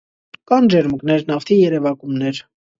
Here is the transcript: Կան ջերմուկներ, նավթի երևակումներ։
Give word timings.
Կան 0.51 0.69
ջերմուկներ, 0.75 1.23
նավթի 1.29 1.61
երևակումներ։ 1.61 2.45